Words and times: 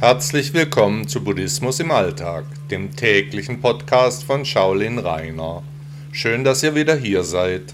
Herzlich 0.00 0.52
willkommen 0.52 1.06
zu 1.06 1.22
Buddhismus 1.22 1.78
im 1.78 1.92
Alltag, 1.92 2.46
dem 2.68 2.96
täglichen 2.96 3.60
Podcast 3.60 4.24
von 4.24 4.44
Shaolin 4.44 4.98
Rainer. 4.98 5.62
Schön, 6.10 6.42
dass 6.42 6.64
ihr 6.64 6.74
wieder 6.74 6.96
hier 6.96 7.22
seid. 7.22 7.72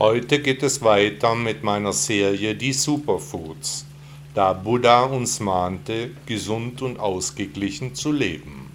Heute 0.00 0.40
geht 0.40 0.64
es 0.64 0.82
weiter 0.82 1.36
mit 1.36 1.62
meiner 1.62 1.92
Serie 1.92 2.56
Die 2.56 2.72
Superfoods, 2.72 3.86
da 4.34 4.52
Buddha 4.54 5.04
uns 5.04 5.38
mahnte, 5.38 6.10
gesund 6.26 6.82
und 6.82 6.98
ausgeglichen 6.98 7.94
zu 7.94 8.10
leben. 8.10 8.72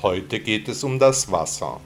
Heute 0.00 0.38
geht 0.38 0.68
es 0.68 0.84
um 0.84 1.00
das 1.00 1.32
Wasser. 1.32 1.80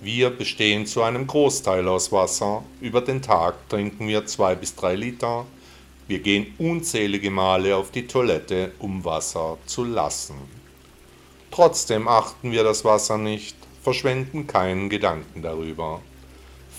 Wir 0.00 0.30
bestehen 0.30 0.86
zu 0.86 1.02
einem 1.02 1.26
Großteil 1.26 1.86
aus 1.88 2.10
Wasser. 2.10 2.64
Über 2.80 3.02
den 3.02 3.20
Tag 3.20 3.68
trinken 3.68 4.08
wir 4.08 4.24
zwei 4.24 4.54
bis 4.54 4.74
drei 4.74 4.94
Liter 4.96 5.44
wir 6.08 6.20
gehen 6.20 6.54
unzählige 6.58 7.30
Male 7.30 7.76
auf 7.76 7.90
die 7.90 8.06
Toilette, 8.06 8.72
um 8.78 9.04
Wasser 9.04 9.58
zu 9.66 9.84
lassen. 9.84 10.36
Trotzdem 11.50 12.08
achten 12.08 12.50
wir 12.50 12.64
das 12.64 12.84
Wasser 12.84 13.18
nicht, 13.18 13.56
verschwenden 13.82 14.46
keinen 14.46 14.88
Gedanken 14.88 15.42
darüber. 15.42 16.00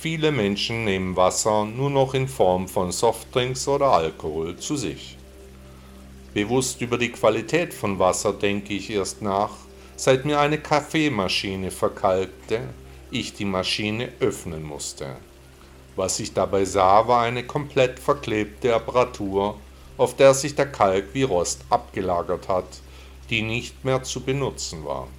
Viele 0.02 0.32
Menschen 0.32 0.84
nehmen 0.84 1.16
Wasser 1.16 1.66
nur 1.66 1.92
noch 1.92 2.16
in 2.16 2.28
Form 2.28 2.68
von 2.68 2.92
Softdrinks 2.92 3.68
oder 3.68 3.92
Alkohol 3.92 4.58
zu 4.58 4.76
sich. 4.76 5.16
Bewusst 6.34 6.82
über 6.82 6.98
die 6.98 7.12
Qualität 7.12 7.74
von 7.74 8.00
Wasser 8.00 8.34
denke 8.34 8.74
ich 8.74 8.90
erst 8.90 9.22
nach, 9.22 9.52
seit 9.96 10.26
mir 10.26 10.40
eine 10.40 10.58
Kaffeemaschine 10.58 11.70
verkalkte, 11.70 12.62
ich 13.12 13.34
die 13.34 13.46
Maschine 13.46 14.10
öffnen 14.20 14.64
musste. 14.64 15.18
Was 16.00 16.18
ich 16.22 16.34
dabei 16.34 16.64
sah, 16.64 17.10
war 17.10 17.24
eine 17.24 17.44
komplett 17.44 18.00
verklebte 18.00 18.74
Apparatur, 18.74 19.58
auf 19.98 20.16
der 20.16 20.34
sich 20.34 20.56
der 20.56 20.72
Kalk 20.72 21.08
wie 21.12 21.24
Rost 21.24 21.60
abgelagert 21.70 22.48
hat, 22.48 22.80
die 23.30 23.42
nicht 23.42 23.84
mehr 23.84 24.02
zu 24.02 24.22
benutzen 24.22 24.86
war. 24.86 25.10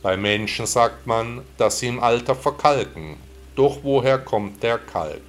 Bei 0.00 0.16
Menschen 0.16 0.64
sagt 0.64 1.06
man, 1.06 1.42
dass 1.58 1.80
sie 1.80 1.88
im 1.88 2.02
Alter 2.02 2.34
verkalken. 2.34 3.18
Doch 3.54 3.80
woher 3.82 4.18
kommt 4.18 4.62
der 4.62 4.78
Kalk? 4.78 5.20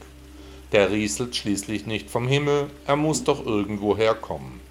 Der 0.71 0.91
rieselt 0.91 1.35
schließlich 1.35 1.85
nicht 1.85 2.09
vom 2.09 2.25
Himmel, 2.25 2.69
er 2.85 2.95
muss 2.95 3.25
doch 3.25 3.45
irgendwoher 3.45 4.15
kommen. 4.15 4.61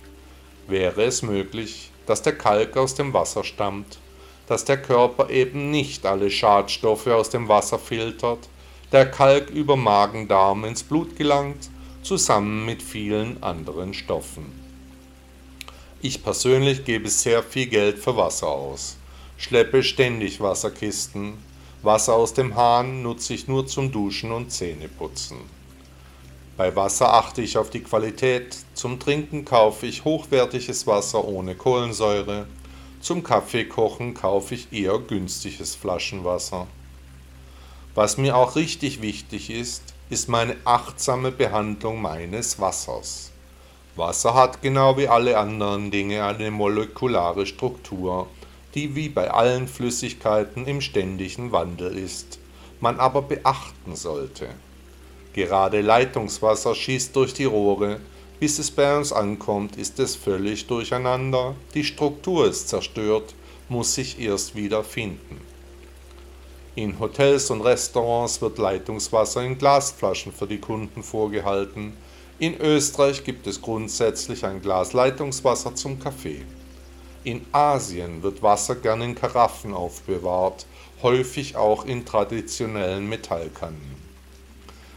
Wäre 0.66 1.02
es 1.02 1.20
möglich, 1.20 1.90
dass 2.06 2.22
der 2.22 2.38
Kalk 2.38 2.78
aus 2.78 2.94
dem 2.94 3.12
Wasser 3.12 3.44
stammt, 3.44 3.98
dass 4.46 4.64
der 4.64 4.80
Körper 4.80 5.28
eben 5.28 5.70
nicht 5.70 6.06
alle 6.06 6.30
Schadstoffe 6.30 7.08
aus 7.08 7.28
dem 7.28 7.48
Wasser 7.48 7.78
filtert, 7.78 8.48
der 8.92 9.10
Kalk 9.10 9.50
über 9.50 9.76
Magen-Darm 9.76 10.64
ins 10.64 10.84
Blut 10.84 11.16
gelangt, 11.16 11.70
zusammen 12.02 12.64
mit 12.64 12.82
vielen 12.82 13.42
anderen 13.42 13.94
Stoffen. 13.94 14.52
Ich 16.00 16.22
persönlich 16.22 16.84
gebe 16.84 17.08
sehr 17.08 17.42
viel 17.42 17.66
Geld 17.66 17.98
für 17.98 18.16
Wasser 18.16 18.46
aus, 18.46 18.96
schleppe 19.36 19.82
ständig 19.82 20.40
Wasserkisten, 20.40 21.32
Wasser 21.82 22.14
aus 22.14 22.32
dem 22.32 22.54
Hahn 22.54 23.02
nutze 23.02 23.34
ich 23.34 23.48
nur 23.48 23.66
zum 23.66 23.90
Duschen 23.90 24.30
und 24.30 24.52
Zähneputzen. 24.52 25.38
Bei 26.56 26.74
Wasser 26.76 27.12
achte 27.12 27.42
ich 27.42 27.58
auf 27.58 27.70
die 27.70 27.82
Qualität, 27.82 28.56
zum 28.74 29.00
Trinken 29.00 29.44
kaufe 29.44 29.86
ich 29.86 30.04
hochwertiges 30.04 30.86
Wasser 30.86 31.24
ohne 31.24 31.56
Kohlensäure, 31.56 32.46
zum 33.00 33.24
Kaffeekochen 33.24 34.14
kaufe 34.14 34.54
ich 34.54 34.72
eher 34.72 34.98
günstiges 35.00 35.74
Flaschenwasser. 35.74 36.68
Was 37.96 38.18
mir 38.18 38.36
auch 38.36 38.56
richtig 38.56 39.00
wichtig 39.00 39.48
ist, 39.48 39.82
ist 40.10 40.28
meine 40.28 40.56
achtsame 40.66 41.32
Behandlung 41.32 42.02
meines 42.02 42.60
Wassers. 42.60 43.32
Wasser 43.96 44.34
hat 44.34 44.60
genau 44.60 44.98
wie 44.98 45.08
alle 45.08 45.38
anderen 45.38 45.90
Dinge 45.90 46.22
eine 46.26 46.50
molekulare 46.50 47.46
Struktur, 47.46 48.26
die 48.74 48.94
wie 48.94 49.08
bei 49.08 49.30
allen 49.30 49.66
Flüssigkeiten 49.66 50.66
im 50.66 50.82
ständigen 50.82 51.52
Wandel 51.52 51.96
ist, 51.96 52.38
man 52.80 53.00
aber 53.00 53.22
beachten 53.22 53.96
sollte. 53.96 54.48
Gerade 55.32 55.80
Leitungswasser 55.80 56.74
schießt 56.74 57.16
durch 57.16 57.32
die 57.32 57.46
Rohre, 57.46 58.00
bis 58.38 58.58
es 58.58 58.70
bei 58.70 58.94
uns 58.94 59.10
ankommt, 59.10 59.76
ist 59.76 59.98
es 60.00 60.14
völlig 60.16 60.66
durcheinander, 60.66 61.54
die 61.72 61.84
Struktur 61.84 62.46
ist 62.46 62.68
zerstört, 62.68 63.34
muss 63.70 63.94
sich 63.94 64.20
erst 64.20 64.54
wieder 64.54 64.84
finden. 64.84 65.45
In 66.76 67.00
Hotels 67.00 67.50
und 67.50 67.62
Restaurants 67.62 68.42
wird 68.42 68.58
Leitungswasser 68.58 69.42
in 69.42 69.56
Glasflaschen 69.56 70.30
für 70.30 70.46
die 70.46 70.58
Kunden 70.58 71.02
vorgehalten. 71.02 71.96
In 72.38 72.60
Österreich 72.60 73.24
gibt 73.24 73.46
es 73.46 73.62
grundsätzlich 73.62 74.44
ein 74.44 74.60
Glas 74.60 74.92
Leitungswasser 74.92 75.74
zum 75.74 75.98
Kaffee. 75.98 76.42
In 77.24 77.46
Asien 77.50 78.22
wird 78.22 78.42
Wasser 78.42 78.74
gern 78.74 79.00
in 79.00 79.14
Karaffen 79.14 79.72
aufbewahrt, 79.72 80.66
häufig 81.02 81.56
auch 81.56 81.86
in 81.86 82.04
traditionellen 82.04 83.08
Metallkannen. 83.08 83.96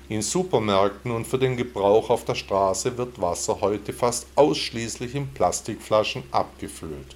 In 0.10 0.22
Supermärkten 0.22 1.12
und 1.12 1.26
für 1.26 1.40
den 1.40 1.56
Gebrauch 1.56 2.10
auf 2.10 2.26
der 2.26 2.36
Straße 2.36 2.98
wird 2.98 3.22
Wasser 3.22 3.62
heute 3.62 3.94
fast 3.94 4.28
ausschließlich 4.36 5.16
in 5.16 5.30
Plastikflaschen 5.30 6.24
abgefüllt, 6.32 7.16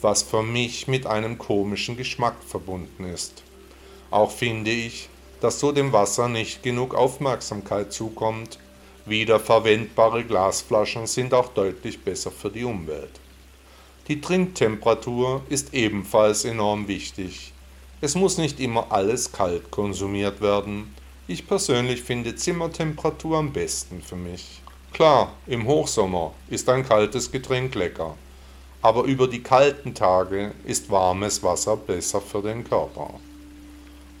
was 0.00 0.22
für 0.22 0.42
mich 0.42 0.88
mit 0.88 1.04
einem 1.04 1.36
komischen 1.36 1.98
Geschmack 1.98 2.36
verbunden 2.42 3.04
ist. 3.04 3.42
Auch 4.10 4.30
finde 4.30 4.70
ich, 4.70 5.08
dass 5.40 5.60
so 5.60 5.72
dem 5.72 5.92
Wasser 5.92 6.28
nicht 6.28 6.62
genug 6.62 6.94
Aufmerksamkeit 6.94 7.92
zukommt. 7.92 8.58
Wiederverwendbare 9.06 10.24
Glasflaschen 10.24 11.06
sind 11.06 11.34
auch 11.34 11.48
deutlich 11.48 12.02
besser 12.02 12.30
für 12.30 12.50
die 12.50 12.64
Umwelt. 12.64 13.20
Die 14.08 14.20
Trinktemperatur 14.20 15.42
ist 15.48 15.74
ebenfalls 15.74 16.44
enorm 16.44 16.88
wichtig. 16.88 17.52
Es 18.00 18.14
muss 18.14 18.38
nicht 18.38 18.60
immer 18.60 18.90
alles 18.90 19.32
kalt 19.32 19.70
konsumiert 19.70 20.40
werden. 20.40 20.94
Ich 21.26 21.46
persönlich 21.46 22.02
finde 22.02 22.34
Zimmertemperatur 22.34 23.36
am 23.36 23.52
besten 23.52 24.00
für 24.00 24.16
mich. 24.16 24.62
Klar, 24.94 25.32
im 25.46 25.66
Hochsommer 25.66 26.32
ist 26.48 26.68
ein 26.70 26.88
kaltes 26.88 27.30
Getränk 27.30 27.74
lecker, 27.74 28.14
aber 28.80 29.04
über 29.04 29.28
die 29.28 29.42
kalten 29.42 29.94
Tage 29.94 30.52
ist 30.64 30.90
warmes 30.90 31.42
Wasser 31.42 31.76
besser 31.76 32.22
für 32.22 32.40
den 32.40 32.64
Körper. 32.64 33.10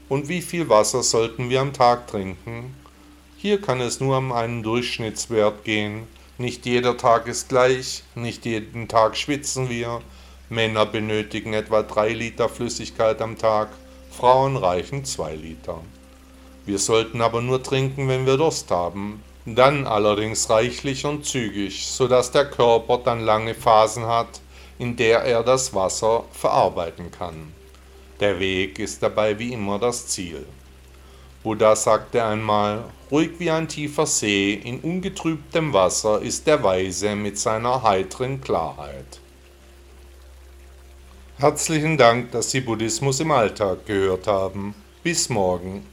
Und 0.08 0.28
wie 0.28 0.40
viel 0.40 0.68
Wasser 0.68 1.02
sollten 1.02 1.50
wir 1.50 1.60
am 1.60 1.74
Tag 1.74 2.06
trinken? 2.06 2.74
Hier 3.36 3.60
kann 3.60 3.80
es 3.80 4.00
nur 4.00 4.16
um 4.16 4.32
einen 4.32 4.62
Durchschnittswert 4.62 5.64
gehen. 5.64 6.08
Nicht 6.38 6.64
jeder 6.64 6.96
Tag 6.96 7.26
ist 7.26 7.48
gleich, 7.48 8.04
nicht 8.14 8.46
jeden 8.46 8.88
Tag 8.88 9.16
schwitzen 9.16 9.68
wir. 9.68 10.00
Männer 10.48 10.86
benötigen 10.86 11.52
etwa 11.52 11.82
3 11.82 12.14
Liter 12.14 12.48
Flüssigkeit 12.48 13.20
am 13.20 13.36
Tag, 13.36 13.68
Frauen 14.10 14.56
reichen 14.56 15.04
2 15.04 15.34
Liter. 15.34 15.80
Wir 16.64 16.78
sollten 16.78 17.20
aber 17.20 17.42
nur 17.42 17.62
trinken, 17.62 18.08
wenn 18.08 18.24
wir 18.24 18.38
Durst 18.38 18.70
haben, 18.70 19.22
dann 19.44 19.86
allerdings 19.86 20.48
reichlich 20.48 21.04
und 21.04 21.26
zügig, 21.26 21.86
sodass 21.86 22.30
der 22.30 22.46
Körper 22.46 22.98
dann 22.98 23.20
lange 23.20 23.54
Phasen 23.54 24.06
hat, 24.06 24.40
in 24.78 24.96
der 24.96 25.20
er 25.20 25.42
das 25.42 25.74
Wasser 25.74 26.24
verarbeiten 26.32 27.10
kann. 27.10 27.57
Der 28.20 28.40
Weg 28.40 28.78
ist 28.78 29.02
dabei 29.02 29.38
wie 29.38 29.52
immer 29.52 29.78
das 29.78 30.08
Ziel. 30.08 30.44
Buddha 31.44 31.76
sagte 31.76 32.24
einmal, 32.24 32.84
ruhig 33.10 33.30
wie 33.38 33.50
ein 33.50 33.68
tiefer 33.68 34.06
See 34.06 34.54
in 34.54 34.80
ungetrübtem 34.80 35.72
Wasser 35.72 36.20
ist 36.20 36.46
der 36.46 36.62
Weise 36.64 37.14
mit 37.14 37.38
seiner 37.38 37.82
heiteren 37.82 38.40
Klarheit. 38.40 39.20
Herzlichen 41.38 41.96
Dank, 41.96 42.32
dass 42.32 42.50
Sie 42.50 42.60
Buddhismus 42.60 43.20
im 43.20 43.30
Alltag 43.30 43.86
gehört 43.86 44.26
haben. 44.26 44.74
Bis 45.04 45.28
morgen. 45.28 45.86